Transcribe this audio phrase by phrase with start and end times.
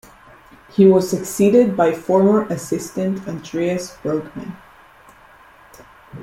[0.71, 4.57] He was succeeded by former assistant Andreas Bergmann.